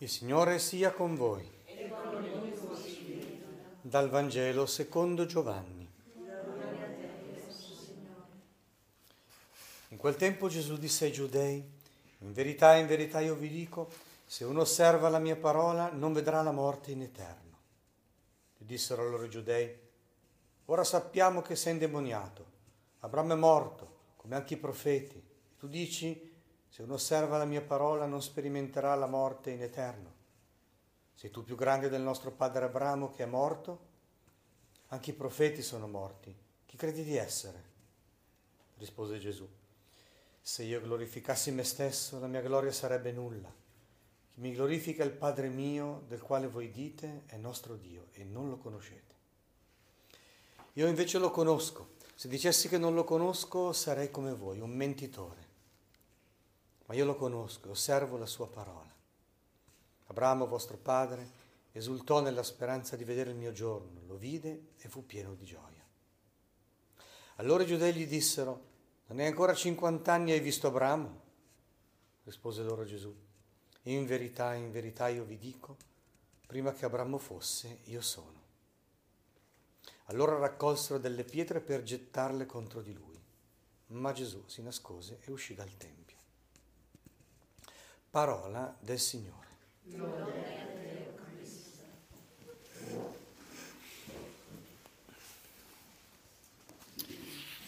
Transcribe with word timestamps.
Il 0.00 0.08
Signore 0.08 0.60
sia 0.60 0.92
con 0.92 1.16
voi. 1.16 1.44
Dal 3.80 4.08
Vangelo 4.08 4.64
secondo 4.64 5.26
Giovanni. 5.26 5.90
In 9.88 9.96
quel 9.96 10.14
tempo 10.14 10.46
Gesù 10.46 10.76
disse 10.76 11.06
ai 11.06 11.12
giudei, 11.12 11.56
in 12.18 12.32
verità, 12.32 12.76
in 12.76 12.86
verità 12.86 13.18
io 13.18 13.34
vi 13.34 13.48
dico, 13.48 13.90
se 14.24 14.44
uno 14.44 14.60
osserva 14.60 15.08
la 15.08 15.18
mia 15.18 15.34
parola 15.34 15.90
non 15.90 16.12
vedrà 16.12 16.42
la 16.42 16.52
morte 16.52 16.92
in 16.92 17.02
eterno. 17.02 17.58
Gli 18.56 18.66
dissero 18.66 19.02
allora 19.02 19.24
i 19.24 19.30
giudei, 19.30 19.76
ora 20.66 20.84
sappiamo 20.84 21.42
che 21.42 21.56
sei 21.56 21.72
indemoniato, 21.72 22.44
Abramo 23.00 23.32
è 23.32 23.36
morto, 23.36 23.96
come 24.16 24.36
anche 24.36 24.54
i 24.54 24.58
profeti. 24.58 25.20
Tu 25.58 25.66
dici, 25.66 26.27
se 26.78 26.84
uno 26.84 26.94
osserva 26.94 27.38
la 27.38 27.44
mia 27.44 27.60
parola 27.60 28.06
non 28.06 28.22
sperimenterà 28.22 28.94
la 28.94 29.08
morte 29.08 29.50
in 29.50 29.60
eterno. 29.62 30.14
Sei 31.12 31.28
tu 31.28 31.42
più 31.42 31.56
grande 31.56 31.88
del 31.88 32.02
nostro 32.02 32.30
padre 32.30 32.66
Abramo 32.66 33.10
che 33.10 33.24
è 33.24 33.26
morto? 33.26 33.86
Anche 34.90 35.10
i 35.10 35.14
profeti 35.14 35.60
sono 35.60 35.88
morti. 35.88 36.32
Chi 36.66 36.76
credi 36.76 37.02
di 37.02 37.16
essere? 37.16 37.64
Rispose 38.76 39.18
Gesù. 39.18 39.44
Se 40.40 40.62
io 40.62 40.80
glorificassi 40.80 41.50
me 41.50 41.64
stesso, 41.64 42.20
la 42.20 42.28
mia 42.28 42.42
gloria 42.42 42.70
sarebbe 42.70 43.10
nulla. 43.10 43.52
Chi 44.28 44.40
mi 44.40 44.52
glorifica 44.52 45.02
è 45.02 45.06
il 45.06 45.10
Padre 45.10 45.48
mio, 45.48 46.04
del 46.06 46.22
quale 46.22 46.46
voi 46.46 46.70
dite 46.70 47.24
è 47.26 47.36
nostro 47.38 47.74
Dio 47.74 48.06
e 48.12 48.22
non 48.22 48.48
lo 48.48 48.56
conoscete. 48.56 49.14
Io 50.74 50.86
invece 50.86 51.18
lo 51.18 51.32
conosco. 51.32 51.96
Se 52.14 52.28
dicessi 52.28 52.68
che 52.68 52.78
non 52.78 52.94
lo 52.94 53.02
conosco, 53.02 53.72
sarei 53.72 54.12
come 54.12 54.32
voi, 54.32 54.60
un 54.60 54.70
mentitore 54.70 55.47
ma 56.88 56.94
io 56.94 57.04
lo 57.04 57.16
conosco, 57.16 57.70
osservo 57.70 58.16
la 58.16 58.26
sua 58.26 58.48
parola. 58.48 58.90
Abramo, 60.06 60.46
vostro 60.46 60.78
padre, 60.78 61.30
esultò 61.72 62.20
nella 62.20 62.42
speranza 62.42 62.96
di 62.96 63.04
vedere 63.04 63.30
il 63.30 63.36
mio 63.36 63.52
giorno, 63.52 64.00
lo 64.06 64.16
vide 64.16 64.68
e 64.78 64.88
fu 64.88 65.04
pieno 65.04 65.34
di 65.34 65.44
gioia. 65.44 65.84
Allora 67.36 67.62
i 67.62 67.66
giudei 67.66 67.92
gli 67.92 68.06
dissero, 68.06 68.64
non 69.08 69.20
è 69.20 69.26
ancora 69.26 69.54
50 69.54 70.10
anni 70.10 70.32
hai 70.32 70.40
visto 70.40 70.66
Abramo? 70.66 71.26
Rispose 72.24 72.62
loro 72.62 72.84
Gesù, 72.84 73.14
in 73.82 74.06
verità, 74.06 74.54
in 74.54 74.70
verità 74.70 75.08
io 75.08 75.24
vi 75.24 75.36
dico, 75.36 75.76
prima 76.46 76.72
che 76.72 76.86
Abramo 76.86 77.18
fosse, 77.18 77.80
io 77.84 78.00
sono. 78.00 78.46
Allora 80.06 80.38
raccolsero 80.38 80.98
delle 80.98 81.24
pietre 81.24 81.60
per 81.60 81.82
gettarle 81.82 82.46
contro 82.46 82.80
di 82.80 82.94
lui, 82.94 83.20
ma 83.88 84.12
Gesù 84.12 84.42
si 84.46 84.62
nascose 84.62 85.18
e 85.20 85.30
uscì 85.30 85.54
dal 85.54 85.76
tempio. 85.76 86.07
Parola 88.10 88.74
del 88.80 88.98
Signore. 88.98 89.46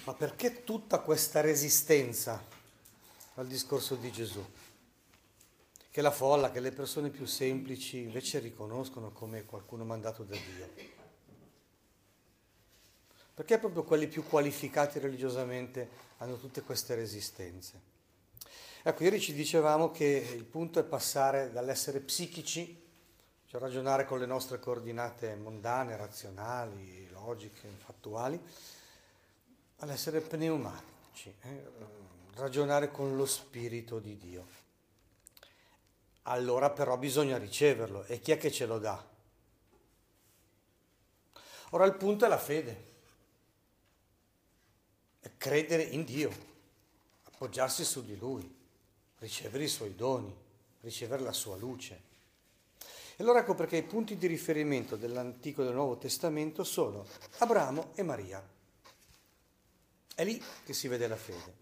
Ma 0.04 0.14
perché 0.14 0.64
tutta 0.64 1.00
questa 1.00 1.40
resistenza 1.40 2.42
al 3.34 3.46
discorso 3.46 3.94
di 3.96 4.10
Gesù? 4.10 4.44
Che 5.90 6.00
la 6.00 6.10
folla, 6.10 6.50
che 6.50 6.60
le 6.60 6.72
persone 6.72 7.10
più 7.10 7.26
semplici 7.26 7.98
invece 7.98 8.38
riconoscono 8.38 9.10
come 9.10 9.44
qualcuno 9.44 9.84
mandato 9.84 10.24
da 10.24 10.36
Dio. 10.36 10.68
Perché 13.34 13.58
proprio 13.58 13.84
quelli 13.84 14.08
più 14.08 14.24
qualificati 14.24 14.98
religiosamente 14.98 15.88
hanno 16.18 16.38
tutte 16.38 16.62
queste 16.62 16.94
resistenze? 16.94 17.99
Ecco, 18.82 19.04
ieri 19.04 19.20
ci 19.20 19.34
dicevamo 19.34 19.90
che 19.90 20.06
il 20.34 20.44
punto 20.44 20.78
è 20.78 20.84
passare 20.84 21.52
dall'essere 21.52 22.00
psichici, 22.00 22.82
cioè 23.46 23.60
ragionare 23.60 24.06
con 24.06 24.18
le 24.18 24.24
nostre 24.24 24.58
coordinate 24.58 25.34
mondane, 25.34 25.98
razionali, 25.98 27.06
logiche, 27.10 27.68
fattuali, 27.76 28.40
all'essere 29.80 30.22
pneumatici, 30.22 31.34
eh? 31.42 31.70
ragionare 32.36 32.90
con 32.90 33.16
lo 33.16 33.26
spirito 33.26 33.98
di 33.98 34.16
Dio. 34.16 34.46
Allora 36.22 36.70
però 36.70 36.96
bisogna 36.96 37.36
riceverlo 37.36 38.04
e 38.04 38.18
chi 38.20 38.32
è 38.32 38.38
che 38.38 38.50
ce 38.50 38.64
lo 38.64 38.78
dà? 38.78 39.06
Ora 41.72 41.84
il 41.84 41.96
punto 41.96 42.24
è 42.24 42.28
la 42.28 42.38
fede, 42.38 42.84
è 45.20 45.30
credere 45.36 45.82
in 45.82 46.02
Dio, 46.04 46.32
appoggiarsi 47.24 47.84
su 47.84 48.02
di 48.02 48.16
Lui 48.16 48.56
ricevere 49.20 49.64
i 49.64 49.68
suoi 49.68 49.94
doni, 49.94 50.34
ricevere 50.80 51.22
la 51.22 51.32
sua 51.32 51.56
luce. 51.56 52.08
E 53.16 53.22
allora 53.22 53.40
ecco 53.40 53.54
perché 53.54 53.76
i 53.76 53.82
punti 53.82 54.16
di 54.16 54.26
riferimento 54.26 54.96
dell'Antico 54.96 55.60
e 55.62 55.66
del 55.66 55.74
Nuovo 55.74 55.98
Testamento 55.98 56.64
sono 56.64 57.06
Abramo 57.38 57.92
e 57.94 58.02
Maria. 58.02 58.46
È 60.14 60.24
lì 60.24 60.42
che 60.64 60.72
si 60.72 60.88
vede 60.88 61.06
la 61.06 61.16
fede. 61.16 61.54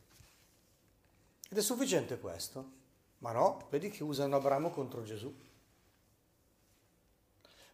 Ed 1.48 1.58
è 1.58 1.62
sufficiente 1.62 2.18
questo? 2.18 2.76
Ma 3.18 3.32
no, 3.32 3.66
vedi 3.70 3.90
che 3.90 4.04
usano 4.04 4.36
Abramo 4.36 4.70
contro 4.70 5.02
Gesù. 5.02 5.34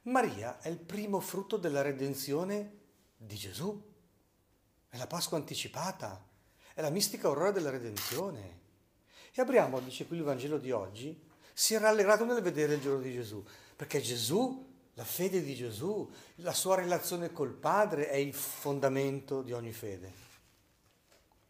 Maria 0.03 0.61
è 0.61 0.69
il 0.69 0.79
primo 0.79 1.21
frutto 1.21 1.57
della 1.57 1.83
redenzione 1.83 2.81
di 3.17 3.37
Gesù. 3.37 3.93
È 4.89 4.97
la 4.97 5.07
Pasqua 5.07 5.37
anticipata, 5.37 6.27
è 6.73 6.81
la 6.81 6.91
mistica 6.91 7.29
aurora 7.29 7.51
della 7.51 7.71
redenzione. 7.71 8.64
E 9.37 9.41
Abramo, 9.41 9.81
dice 9.81 10.07
qui 10.07 10.19
il 10.19 10.23
Vangelo 10.23 10.59
di 10.59 10.71
oggi, 10.71 11.21
si 11.53 11.75
è 11.75 11.81
rallegrato 11.81 12.25
nel 12.25 12.41
vedere 12.41 12.75
il 12.75 12.81
giorno 12.81 13.01
di 13.01 13.13
Gesù, 13.13 13.45
perché 13.75 14.01
Gesù, 14.01 14.65
la 14.95 15.03
fede 15.03 15.43
di 15.43 15.57
Gesù, 15.57 16.09
la 16.37 16.53
sua 16.53 16.77
relazione 16.77 17.33
col 17.33 17.53
Padre 17.53 18.09
è 18.09 18.15
il 18.15 18.33
fondamento 18.33 19.43
di 19.43 19.53
ogni 19.53 19.73
fede. 19.73 20.23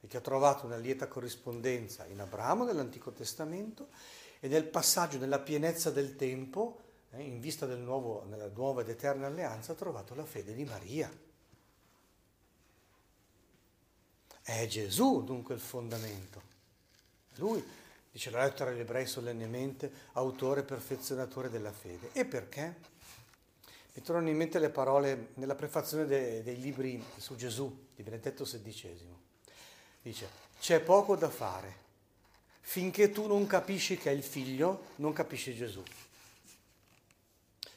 E 0.01 0.07
che 0.07 0.17
ha 0.17 0.23
trovato 0.23 0.65
una 0.65 0.79
lieta 0.79 1.09
corrispondenza 1.09 2.07
in 2.07 2.21
Abramo 2.21 2.65
nell'Antico 2.65 3.13
Testamento 3.13 3.89
e 4.41 4.49
nel 4.49 4.65
passaggio, 4.65 5.19
nella 5.19 5.41
pienezza 5.41 5.91
del 5.91 6.17
tempo, 6.17 6.81
eh, 7.11 7.23
in 7.23 7.39
vista 7.39 7.67
del 7.67 7.81
nuovo, 7.81 8.25
nella 8.25 8.49
nuova 8.49 8.81
ed 8.81 8.89
eterna 8.89 9.27
alleanza, 9.27 9.73
ha 9.73 9.77
trovato 9.77 10.15
la 10.15 10.25
fede 10.25 10.55
di 10.55 10.65
Maria. 10.65 11.13
È 14.41 14.67
Gesù 14.67 15.23
dunque 15.23 15.55
il 15.55 15.61
fondamento. 15.61 16.54
Lui, 17.37 17.65
dice 18.11 18.31
la 18.31 18.45
lettera 18.45 18.71
agli 18.71 18.81
ebrei 18.81 19.07
solennemente, 19.07 19.91
autore 20.13 20.61
e 20.61 20.65
perfezionatore 20.65 21.51
della 21.51 21.73
fede. 21.73 22.11
E 22.13 22.25
perché? 22.25 22.93
Mi 23.95 24.03
tornano 24.03 24.29
in 24.29 24.37
mente 24.37 24.59
le 24.59 24.71
parole 24.71 25.29
nella 25.35 25.55
prefazione 25.55 26.07
dei, 26.07 26.43
dei 26.43 26.61
libri 26.61 27.03
su 27.17 27.37
Gesù 27.37 27.87
di 27.95 28.03
Benedetto 28.03 28.45
XVI. 28.45 28.97
Dice, 30.03 30.29
c'è 30.59 30.81
poco 30.81 31.17
da 31.17 31.31
fare. 31.31 31.83
Finché 32.61 33.11
tu 33.11 33.27
non 33.27 33.47
capisci 33.47 33.97
che 33.97 34.11
è 34.11 34.15
il 34.15 34.23
figlio, 34.23 34.87
non 34.97 35.13
capisci 35.13 35.55
Gesù. 35.55 35.83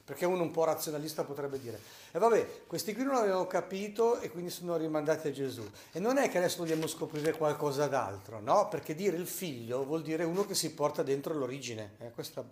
Perché 0.08 0.26
uno 0.26 0.42
un 0.42 0.52
po' 0.52 0.64
razionalista 0.64 1.26
potrebbe 1.26 1.60
dire, 1.60 1.82
e 2.14 2.18
vabbè, 2.18 2.64
questi 2.66 2.94
qui 2.94 3.04
non 3.04 3.16
avevano 3.16 3.46
capito 3.46 4.22
e 4.22 4.32
quindi 4.32 4.50
sono 4.50 4.78
rimandati 4.78 5.28
a 5.28 5.34
Gesù. 5.34 5.70
E 5.92 6.00
non 6.00 6.16
è 6.16 6.30
che 6.30 6.38
adesso 6.38 6.60
dobbiamo 6.60 6.88
scoprire 6.88 7.34
qualcosa 7.34 7.88
d'altro, 7.88 8.40
no? 8.40 8.70
Perché 8.70 8.96
dire 8.96 9.18
il 9.18 9.28
figlio 9.28 9.84
vuol 9.84 10.04
dire 10.04 10.24
uno 10.24 10.46
che 10.46 10.56
si 10.56 10.74
porta 10.74 11.04
dentro 11.04 11.34
l'origine. 11.34 11.96
Eh? 11.98 12.12
Questa 12.12 12.40
è 12.40 12.44
la 12.46 12.50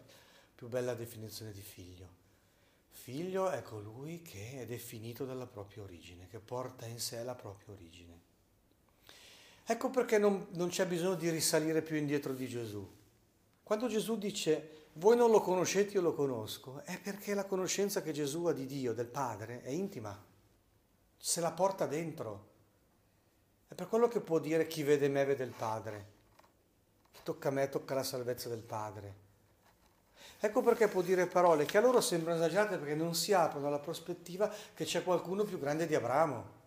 più 0.53 0.67
bella 0.67 0.95
definizione 0.95 1.53
di 1.53 1.61
figlio. 1.61 2.09
Figlio 2.91 3.49
è 3.49 3.61
colui 3.61 4.21
che 4.21 4.59
è 4.59 4.65
definito 4.65 5.23
dalla 5.23 5.47
propria 5.47 5.83
origine, 5.83 6.27
che 6.27 6.39
porta 6.39 6.85
in 6.85 6.99
sé 6.99 7.23
la 7.23 7.35
propria 7.35 7.73
origine. 7.73 8.19
Ecco 9.63 9.89
perché 9.89 10.17
non, 10.17 10.47
non 10.55 10.67
c'è 10.67 10.85
bisogno 10.87 11.15
di 11.15 11.29
risalire 11.29 11.81
più 11.81 11.95
indietro 11.95 12.33
di 12.33 12.49
Gesù. 12.49 12.85
Quando 13.63 13.87
Gesù 13.87 14.17
dice 14.17 14.84
voi 14.97 15.17
non 15.17 15.29
lo 15.29 15.41
conoscete, 15.41 15.93
io 15.95 16.01
lo 16.01 16.13
conosco, 16.13 16.81
è 16.85 16.97
perché 16.99 17.33
la 17.33 17.43
conoscenza 17.43 18.01
che 18.01 18.13
Gesù 18.13 18.45
ha 18.45 18.53
di 18.53 18.65
Dio, 18.65 18.93
del 18.93 19.07
Padre, 19.07 19.61
è 19.61 19.69
intima, 19.69 20.17
se 21.17 21.41
la 21.41 21.51
porta 21.51 21.85
dentro. 21.85 22.53
È 23.67 23.73
per 23.73 23.89
quello 23.89 24.07
che 24.07 24.21
può 24.21 24.39
dire 24.39 24.67
chi 24.67 24.83
vede 24.83 25.09
me 25.09 25.25
vede 25.25 25.43
il 25.43 25.53
Padre, 25.57 26.05
chi 27.11 27.19
tocca 27.23 27.49
a 27.49 27.51
me 27.51 27.67
tocca 27.67 27.93
la 27.93 28.03
salvezza 28.03 28.47
del 28.47 28.61
Padre. 28.61 29.23
Ecco 30.39 30.61
perché 30.61 30.87
può 30.87 31.01
dire 31.01 31.27
parole 31.27 31.65
che 31.65 31.77
a 31.77 31.81
loro 31.81 31.99
sembrano 31.99 32.37
esagerate 32.37 32.77
perché 32.77 32.95
non 32.95 33.15
si 33.15 33.33
aprono 33.33 33.67
alla 33.67 33.79
prospettiva 33.79 34.49
che 34.73 34.85
c'è 34.85 35.03
qualcuno 35.03 35.43
più 35.43 35.59
grande 35.59 35.87
di 35.87 35.95
Abramo. 35.95 36.63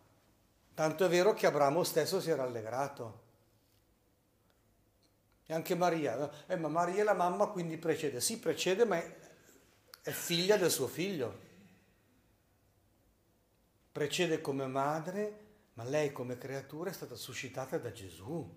Tanto 0.74 1.04
è 1.04 1.08
vero 1.08 1.32
che 1.32 1.46
Abramo 1.46 1.82
stesso 1.82 2.20
si 2.20 2.28
era 2.28 2.42
allegrato. 2.42 3.26
E 5.50 5.54
anche 5.54 5.74
Maria, 5.74 6.46
eh, 6.46 6.56
ma 6.56 6.68
Maria 6.68 7.00
è 7.00 7.04
la 7.04 7.14
mamma, 7.14 7.46
quindi 7.46 7.76
precede. 7.78 8.20
Sì, 8.20 8.38
precede, 8.38 8.84
ma 8.84 8.96
è, 8.96 10.10
figlia 10.10 10.56
del 10.56 10.70
suo 10.70 10.86
figlio. 10.86 11.46
Precede 13.90 14.40
come 14.40 14.66
madre, 14.66 15.46
ma 15.72 15.82
lei 15.82 16.12
come 16.12 16.38
creatura 16.38 16.90
è 16.90 16.92
stata 16.92 17.16
suscitata 17.16 17.78
da 17.78 17.90
Gesù, 17.90 18.48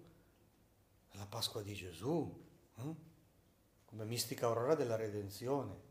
alla 1.14 1.26
Pasqua 1.26 1.64
di 1.64 1.74
Gesù. 1.74 2.50
Eh? 2.78 3.10
come 3.92 4.06
mistica 4.06 4.46
aurora 4.46 4.74
della 4.74 4.96
redenzione. 4.96 5.90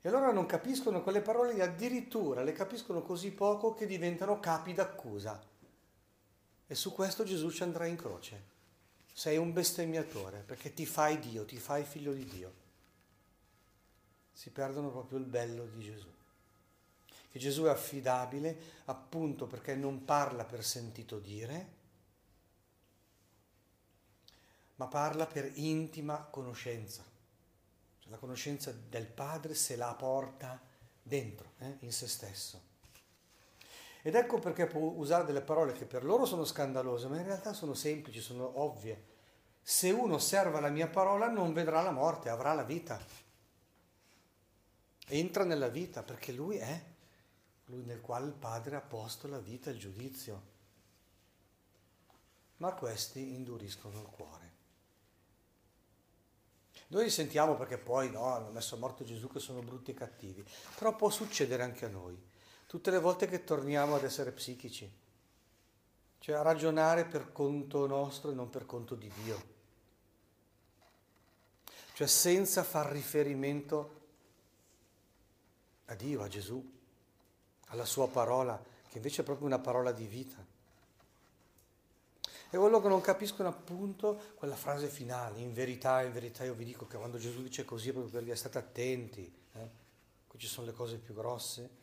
E 0.00 0.08
allora 0.08 0.32
non 0.32 0.46
capiscono 0.46 1.02
quelle 1.02 1.20
parole, 1.20 1.60
addirittura 1.62 2.42
le 2.42 2.52
capiscono 2.52 3.02
così 3.02 3.30
poco 3.30 3.74
che 3.74 3.84
diventano 3.84 4.40
capi 4.40 4.72
d'accusa. 4.72 5.40
E 6.66 6.74
su 6.74 6.92
questo 6.92 7.24
Gesù 7.24 7.50
ci 7.50 7.62
andrà 7.62 7.84
in 7.84 7.96
croce. 7.96 8.51
Sei 9.12 9.36
un 9.36 9.52
bestemmiatore 9.52 10.40
perché 10.40 10.72
ti 10.72 10.86
fai 10.86 11.18
Dio, 11.18 11.44
ti 11.44 11.58
fai 11.58 11.84
figlio 11.84 12.12
di 12.12 12.24
Dio. 12.24 12.60
Si 14.32 14.50
perdono 14.50 14.90
proprio 14.90 15.18
il 15.18 15.26
bello 15.26 15.66
di 15.66 15.82
Gesù. 15.82 16.10
Che 17.30 17.38
Gesù 17.38 17.64
è 17.64 17.70
affidabile 17.70 18.80
appunto 18.86 19.46
perché 19.46 19.74
non 19.74 20.04
parla 20.04 20.44
per 20.44 20.64
sentito 20.64 21.18
dire, 21.18 21.80
ma 24.76 24.86
parla 24.86 25.26
per 25.26 25.50
intima 25.54 26.18
conoscenza. 26.24 27.02
Cioè, 28.00 28.10
la 28.10 28.18
conoscenza 28.18 28.72
del 28.72 29.06
Padre 29.06 29.54
se 29.54 29.76
la 29.76 29.94
porta 29.94 30.60
dentro, 31.02 31.52
eh, 31.58 31.76
in 31.80 31.92
se 31.92 32.08
stesso. 32.08 32.71
Ed 34.04 34.16
ecco 34.16 34.40
perché 34.40 34.66
può 34.66 34.80
usare 34.80 35.24
delle 35.24 35.42
parole 35.42 35.72
che 35.72 35.84
per 35.84 36.04
loro 36.04 36.24
sono 36.24 36.44
scandalose, 36.44 37.06
ma 37.06 37.18
in 37.18 37.24
realtà 37.24 37.52
sono 37.52 37.72
semplici, 37.72 38.20
sono 38.20 38.60
ovvie. 38.60 39.10
Se 39.62 39.90
uno 39.90 40.14
osserva 40.14 40.58
la 40.58 40.70
mia 40.70 40.88
parola 40.88 41.28
non 41.28 41.52
vedrà 41.52 41.82
la 41.82 41.92
morte, 41.92 42.28
avrà 42.28 42.52
la 42.52 42.64
vita. 42.64 43.00
Entra 45.06 45.44
nella 45.44 45.68
vita 45.68 46.02
perché 46.02 46.32
lui 46.32 46.56
è, 46.56 46.84
lui 47.66 47.84
nel 47.84 48.00
quale 48.00 48.26
il 48.26 48.32
Padre 48.32 48.74
ha 48.74 48.80
posto 48.80 49.28
la 49.28 49.38
vita 49.38 49.70
e 49.70 49.74
il 49.74 49.78
giudizio. 49.78 50.50
Ma 52.56 52.72
questi 52.72 53.34
induriscono 53.34 54.00
il 54.00 54.06
cuore. 54.06 54.50
Noi 56.88 57.08
sentiamo 57.08 57.54
perché 57.54 57.78
poi 57.78 58.10
no, 58.10 58.34
hanno 58.34 58.50
messo 58.50 58.74
a 58.74 58.78
morte 58.78 59.04
Gesù 59.04 59.28
che 59.28 59.38
sono 59.38 59.62
brutti 59.62 59.92
e 59.92 59.94
cattivi, 59.94 60.44
però 60.76 60.94
può 60.96 61.08
succedere 61.08 61.62
anche 61.62 61.86
a 61.86 61.88
noi, 61.88 62.20
tutte 62.72 62.90
le 62.90 63.00
volte 63.00 63.26
che 63.26 63.44
torniamo 63.44 63.96
ad 63.96 64.02
essere 64.02 64.32
psichici, 64.32 64.90
cioè 66.20 66.36
a 66.36 66.40
ragionare 66.40 67.04
per 67.04 67.30
conto 67.30 67.86
nostro 67.86 68.30
e 68.30 68.34
non 68.34 68.48
per 68.48 68.64
conto 68.64 68.94
di 68.94 69.12
Dio, 69.22 69.42
cioè 71.92 72.06
senza 72.06 72.62
far 72.62 72.86
riferimento 72.86 74.00
a 75.84 75.94
Dio, 75.94 76.22
a 76.22 76.28
Gesù, 76.28 76.66
alla 77.66 77.84
sua 77.84 78.08
parola, 78.08 78.58
che 78.88 78.96
invece 78.96 79.20
è 79.20 79.24
proprio 79.26 79.46
una 79.48 79.58
parola 79.58 79.92
di 79.92 80.06
vita. 80.06 80.42
E 82.48 82.56
quello 82.56 82.80
che 82.80 82.88
non 82.88 83.02
capiscono 83.02 83.50
appunto 83.50 84.32
quella 84.36 84.56
frase 84.56 84.88
finale, 84.88 85.40
in 85.40 85.52
verità, 85.52 86.00
in 86.00 86.12
verità 86.12 86.42
io 86.44 86.54
vi 86.54 86.64
dico 86.64 86.86
che 86.86 86.96
quando 86.96 87.18
Gesù 87.18 87.42
dice 87.42 87.66
così 87.66 87.90
è 87.90 87.92
proprio 87.92 88.14
per 88.14 88.22
dire 88.22 88.34
state 88.34 88.56
attenti, 88.56 89.30
eh? 89.52 89.68
qui 90.26 90.38
ci 90.38 90.46
sono 90.46 90.68
le 90.68 90.72
cose 90.72 90.96
più 90.96 91.12
grosse. 91.12 91.81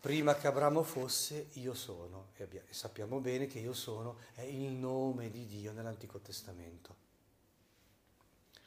Prima 0.00 0.36
che 0.36 0.46
Abramo 0.46 0.84
fosse, 0.84 1.48
io 1.54 1.74
sono, 1.74 2.28
e, 2.36 2.62
sappiamo 2.70 3.18
bene 3.18 3.46
che 3.46 3.58
io 3.58 3.72
sono 3.72 4.18
è 4.34 4.42
il 4.42 4.70
nome 4.70 5.28
di 5.28 5.44
Dio 5.46 5.72
nell'Antico 5.72 6.20
Testamento. 6.20 7.06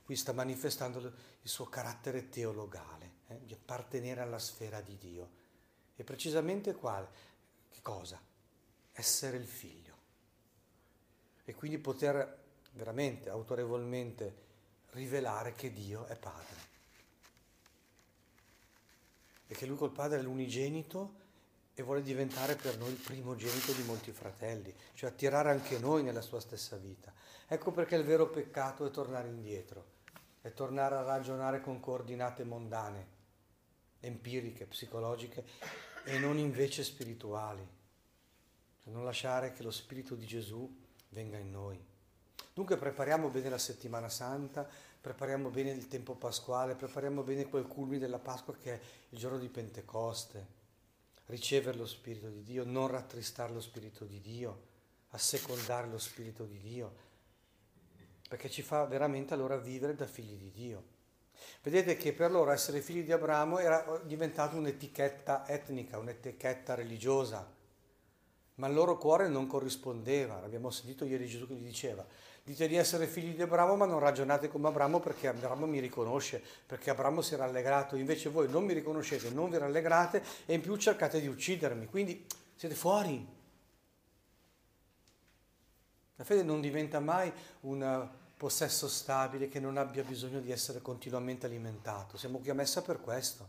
Qui 0.04 0.16
sta 0.18 0.33
manifestando 0.33 1.00
il 1.00 1.50
suo 1.50 1.66
carattere 1.66 2.28
teologale, 2.28 3.12
eh? 3.28 3.39
di 3.45 3.54
appartenere 3.54 4.19
alla 4.19 4.39
sfera 4.39 4.81
di 4.81 4.98
Dio. 4.98 5.30
E 5.95 6.04
precisamente 6.04 6.74
quale? 6.74 7.07
Che 7.69 7.80
cosa? 7.81 8.19
Essere 8.92 9.38
il 9.38 9.48
figlio 9.48 9.92
e 11.45 11.56
quindi 11.56 11.78
poter 11.78 12.39
veramente, 12.74 13.30
autorevolmente 13.30 14.50
rivelare 14.92 15.54
che 15.54 15.72
Dio 15.72 16.06
è 16.06 16.16
Padre 16.18 16.70
e 19.51 19.53
che 19.53 19.65
Lui 19.65 19.75
col 19.75 19.92
Padre 19.92 20.19
è 20.19 20.21
l'unigenito 20.21 21.19
e 21.74 21.83
vuole 21.83 22.01
diventare 22.01 22.56
per 22.56 22.77
noi 22.77 22.92
il 22.92 22.95
primogenito 22.95 23.74
di 23.74 23.83
molti 23.83 24.13
fratelli, 24.13 24.74
cioè 24.94 25.09
attirare 25.09 25.50
anche 25.50 25.77
noi 25.77 26.03
nella 26.03 26.21
sua 26.21 26.39
stessa 26.39 26.77
vita. 26.77 27.12
Ecco 27.48 27.71
perché 27.71 27.95
il 27.95 28.06
vero 28.06 28.30
peccato 28.30 28.86
è 28.86 28.92
tornare 28.92 29.27
indietro, 29.27 29.86
è 30.39 30.53
tornare 30.53 30.95
a 30.95 31.01
ragionare 31.01 31.59
con 31.59 31.81
coordinate 31.81 32.45
mondane, 32.45 33.07
empiriche, 34.00 34.68
psicologiche 34.68 35.44
e 36.06 36.18
non 36.18 36.38
invece 36.38 36.86
spirituali. 36.86 37.68
Cioè 38.80 38.94
non 38.94 39.04
lasciare 39.04 39.51
che 39.51 39.63
lo 39.63 39.71
Spirito 39.71 40.15
di 40.15 40.25
Gesù 40.25 40.80
venga 41.09 41.38
in 41.38 41.51
noi. 41.51 41.77
Dunque 42.54 42.77
prepariamo 42.77 43.27
bene 43.27 43.50
la 43.50 43.57
settimana 43.57 44.07
santa, 44.07 44.69
prepariamo 45.01 45.50
bene 45.50 45.71
il 45.71 45.88
tempo 45.88 46.15
pasquale, 46.15 46.75
prepariamo 46.75 47.24
bene 47.24 47.50
quel 47.50 47.68
culmine 47.68 48.00
della 48.00 48.19
Pasqua 48.19 48.56
che 48.56 48.74
è 48.74 48.80
il 49.09 49.18
giorno 49.18 49.39
di 49.39 49.50
Pentecoste. 49.50 50.59
Ricevere 51.25 51.77
lo 51.77 51.88
Spirito 51.88 52.30
di 52.30 52.44
Dio, 52.44 52.63
non 52.63 52.88
rattristare 52.88 53.51
lo 53.51 53.62
Spirito 53.62 54.06
di 54.06 54.21
Dio, 54.21 54.62
assecondare 55.09 55.88
lo 55.88 55.98
Spirito 55.98 56.45
di 56.45 56.59
Dio, 56.59 56.95
perché 58.27 58.50
ci 58.50 58.62
fa 58.62 58.86
veramente 58.86 59.33
allora 59.33 59.57
vivere 59.57 59.95
da 59.95 60.06
figli 60.06 60.36
di 60.36 60.51
Dio. 60.51 60.83
Vedete 61.63 61.97
che 61.97 62.13
per 62.13 62.30
loro 62.30 62.51
essere 62.51 62.81
figli 62.81 63.04
di 63.04 63.12
Abramo 63.12 63.57
era 63.57 64.00
diventato 64.04 64.57
un'etichetta 64.57 65.47
etnica, 65.47 65.97
un'etichetta 65.97 66.75
religiosa 66.75 67.59
ma 68.62 68.68
il 68.68 68.75
loro 68.75 68.97
cuore 68.97 69.27
non 69.27 69.47
corrispondeva. 69.47 70.44
Abbiamo 70.44 70.69
sentito 70.69 71.04
ieri 71.04 71.25
Gesù 71.25 71.47
che 71.47 71.56
gli 71.56 71.65
diceva, 71.65 72.06
dite 72.44 72.68
di 72.68 72.76
essere 72.76 73.08
figli 73.08 73.36
di 73.36 73.42
Abramo, 73.42 73.76
ma 73.76 73.86
non 73.86 74.00
ragionate 74.00 74.48
come 74.48 74.68
Abramo 74.68 75.00
perché 75.00 75.28
Abramo 75.28 75.66
mi 75.68 75.80
riconosce, 75.80 76.42
perché 76.66 76.90
Abramo 76.90 77.22
si 77.22 77.36
è 77.36 77.38
rallegrato, 77.38 77.96
invece 77.96 78.30
voi 78.30 78.50
non 78.50 78.66
mi 78.66 78.74
riconoscete, 78.74 79.30
non 79.30 79.50
vi 79.50 79.58
rallegrate 79.58 80.24
e 80.46 80.54
in 80.54 80.62
più 80.62 80.76
cercate 80.76 81.22
di 81.22 81.28
uccidermi, 81.28 81.86
quindi 81.86 82.26
siete 82.56 82.76
fuori. 82.76 83.40
La 86.16 86.24
fede 86.24 86.44
non 86.44 86.62
diventa 86.62 87.00
mai 87.00 87.32
un 87.62 88.10
possesso 88.38 88.88
stabile 88.88 89.48
che 89.48 89.60
non 89.60 89.78
abbia 89.78 90.04
bisogno 90.04 90.40
di 90.40 90.52
essere 90.52 90.82
continuamente 90.82 91.46
alimentato. 91.46 92.18
Siamo 92.18 92.40
qui 92.40 92.50
a 92.50 92.56
messa 92.56 92.82
per 92.82 93.00
questo, 93.00 93.48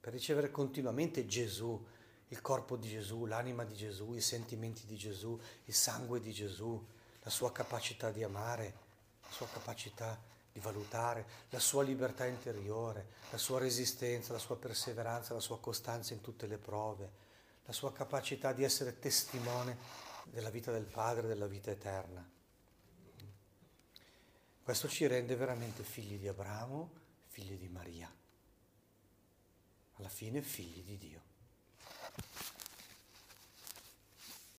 per 0.00 0.12
ricevere 0.12 0.50
continuamente 0.50 1.26
Gesù, 1.26 1.84
il 2.28 2.40
corpo 2.40 2.76
di 2.76 2.88
Gesù, 2.88 3.24
l'anima 3.24 3.64
di 3.64 3.74
Gesù, 3.74 4.14
i 4.14 4.20
sentimenti 4.20 4.84
di 4.84 4.96
Gesù, 4.96 5.40
il 5.64 5.74
sangue 5.74 6.20
di 6.20 6.32
Gesù, 6.32 6.84
la 7.28 7.34
sua 7.34 7.52
capacità 7.52 8.10
di 8.10 8.22
amare, 8.22 8.74
la 9.20 9.30
sua 9.30 9.46
capacità 9.48 10.18
di 10.50 10.60
valutare, 10.60 11.26
la 11.50 11.58
sua 11.58 11.82
libertà 11.82 12.24
interiore, 12.24 13.06
la 13.30 13.36
sua 13.36 13.58
resistenza, 13.58 14.32
la 14.32 14.38
sua 14.38 14.56
perseveranza, 14.56 15.34
la 15.34 15.40
sua 15.40 15.60
costanza 15.60 16.14
in 16.14 16.22
tutte 16.22 16.46
le 16.46 16.56
prove, 16.56 17.10
la 17.66 17.74
sua 17.74 17.92
capacità 17.92 18.54
di 18.54 18.64
essere 18.64 18.98
testimone 18.98 19.76
della 20.24 20.48
vita 20.48 20.72
del 20.72 20.86
Padre, 20.86 21.26
della 21.26 21.46
vita 21.46 21.70
eterna. 21.70 22.26
Questo 24.62 24.88
ci 24.88 25.06
rende 25.06 25.36
veramente 25.36 25.82
figli 25.82 26.18
di 26.18 26.28
Abramo, 26.28 26.92
figli 27.26 27.58
di 27.58 27.68
Maria, 27.68 28.10
alla 29.96 30.08
fine 30.08 30.40
figli 30.40 30.82
di 30.82 30.96
Dio. 30.96 31.27